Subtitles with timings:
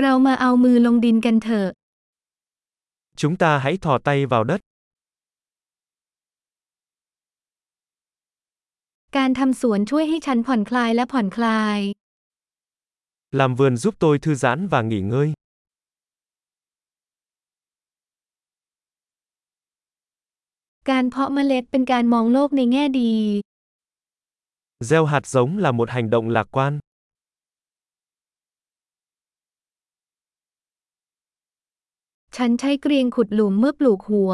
[0.00, 1.68] เรามาเอามือลงดินกันเถอะ
[3.20, 4.60] Chúng ta hãy thò tay vào đất.
[9.16, 11.78] การทำสวนช่วยให้ฉันผ่อนคลายและผ่อนคลาย
[13.38, 15.28] Làm vườn giúp tôi thư giãn và nghỉ ngơi.
[20.90, 23.12] การเพาะเมล็ดเป็นการมองโลกในแง่ดี
[24.88, 26.72] Gieo hạt giống là một hành động lạc quan.
[32.36, 34.32] ฉันใช้เกรียงขุดหลุมเมื่อปลูกหัว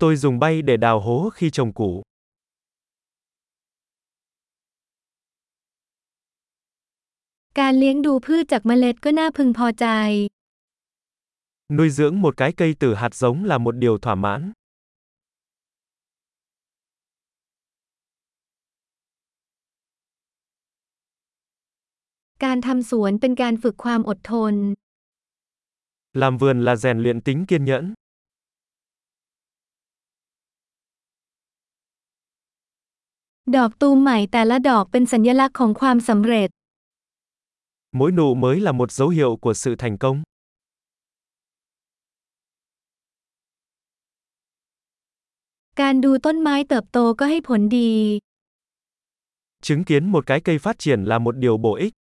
[0.00, 1.90] Tôi dùng bay để đào hố khi trồng củ.
[7.60, 9.86] การเลี้ยงดูพืชจากเมล็ดก็น่าพึงพอใจ
[11.76, 14.40] Nuôi dưỡng một cái cây từ hạt giống là một điều thỏa mãn.
[22.44, 24.54] การทำสวนเป็นการฝึกความอดทน
[26.12, 27.94] Làm vườn là rèn luyện tính kiên nhẫn.
[33.46, 36.50] Đọt tu mải tà lá đọt bên sành lắc khổng khoam sầm rệt.
[37.92, 40.22] Mỗi nụ mới là một dấu hiệu của sự thành công.
[45.76, 48.18] Can đu tôn mai tập tô có hay phổn đi.
[49.62, 51.92] Chứng kiến một cái cây phát triển là một điều bổ ích.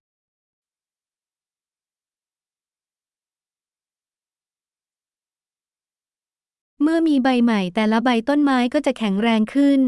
[6.83, 9.81] เมื่อมีใบใหม่แต่ละใบต้นไม้ก็จะแข็งแรงขึ้น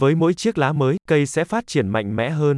[0.00, 2.56] Với mỗi chiếc lá mới, cây sẽ phát triển mạnh mẽ hơn.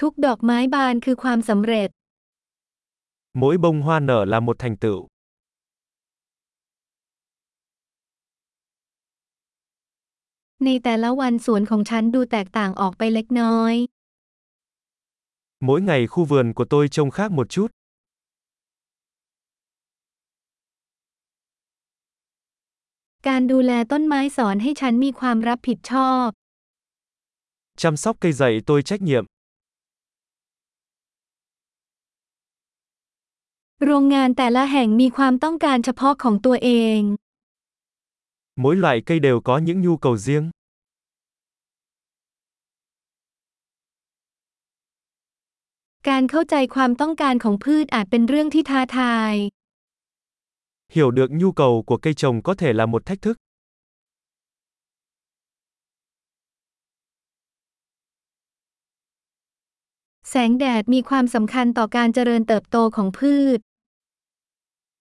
[0.00, 1.88] ทุกดอกไม้บานคือความสำเร็จ
[3.42, 4.98] Mỗi bông hoa nở là một thành tựu.
[10.64, 13.74] ในแต่ละวันสวนของฉันดูแตกต่างออกไปเล็กน้อย
[15.59, 17.67] Mỗi ngày khu vườn của tôi trông khác một chút.
[23.27, 26.27] การดูแลต้นไม้สอนให้ฉันมีความรับผิดชอบ
[27.81, 29.23] Chăm sóc cây dạy tôi trách nhiệm.
[33.85, 37.01] โรงงานแต่ละแห่งมีความต้องการเฉพาะของตัวเอง
[38.63, 40.45] Mỗi loại cây đều có những nhu cầu riêng.
[46.09, 49.33] การเข้าใจความต้องการของพืชอาจเป็นเรื่องที่ท้าทาย
[50.95, 53.37] Hiểu được nhu cầu của cây trồng có thể là một thách thức.
[60.29, 63.59] แสงแดดมีความสำคัญต่อการเจริญเติบโตของพืช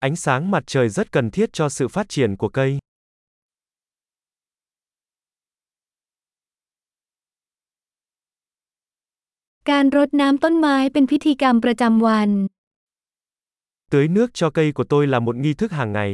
[0.08, 2.70] Ánh sáng mặt trời rất cần thiết cho sự phát triển của cây.
[9.71, 12.29] การรดน้ำต้นไม้เป็นพิธีกรรมประจำวัน
[13.91, 16.09] Tưới nước cho cây của tôi là một nghi thức hàng ngày.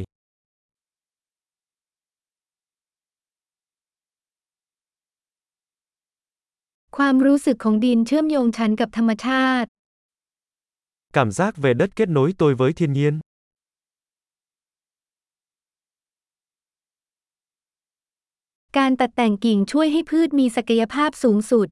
[6.98, 9.68] ความรู้สึกของดินเชื่อมโยงฉันกับธรรมชาติ
[11.18, 13.14] Cảm giác về đất kết nối tôi với thiên nhiên.
[18.78, 21.70] การตัดแต่งกิ่งช่วยให้พืชมีศักยภาพสูงสุด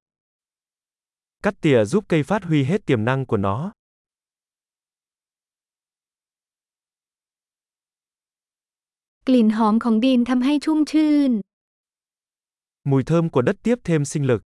[1.45, 3.73] Cắt tỉa giúp cây phát huy hết tiềm năng của nó.
[9.29, 11.33] กลิ่นหอมของดินทำให้ชุ่มชื่น
[12.91, 14.41] Mùi thơm của đất tiếp thêm sinh lực.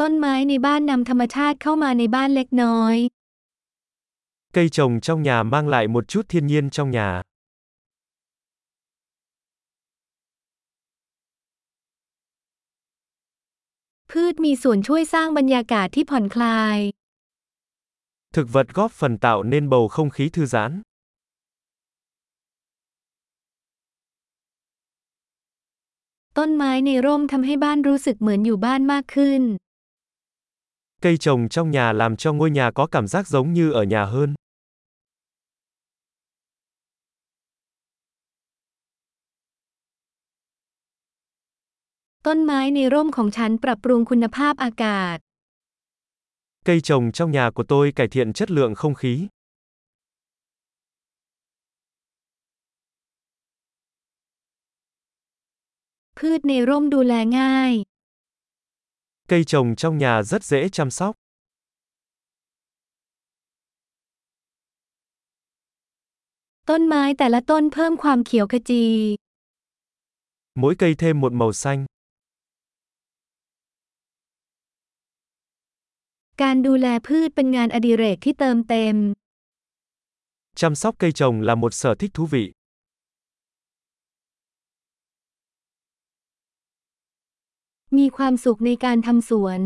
[0.00, 2.96] ต้นไม้ในบ้านนำธรรมชาติเข้ามาในบ้านเล็กน้อย
[4.56, 7.22] Cây trồng trong nhà mang lại một chút thiên nhiên trong nhà.
[14.13, 16.77] พืชมีส่วนช่วยสร้างบรรยากาศที่ผ่อนคลาย
[18.33, 20.81] Thực vật góp phần tạo nên bầu không khí thư giãn.
[31.01, 34.05] Cây trồng trong nhà làm cho ngôi nhà có cảm giác giống như ở nhà
[34.05, 34.33] hơn.
[42.26, 45.18] ต้นไม้ในร่มของฉันปรับปรุงคุณภาพอากาศ
[46.68, 49.14] Cây trồng trong nhà của tôi cải thiện chất lượng không khí.
[56.18, 57.72] พืชในร่มดูแลง่าย
[59.30, 61.12] Cây trồng trong nhà rất dễ chăm sóc.
[66.68, 68.86] ต้นไม้แต่ละต้นเพิ่มความเขียวขจี
[70.62, 71.80] Mỗi cây thêm một màu xanh.
[76.41, 78.95] การดูแลพืชเป็นงานอดิเรกที่เติมเต็ม
[80.59, 82.45] Chăm sóc cây trồng là một sở thích thú vị.
[87.97, 89.61] มีความสุขในการทำสวน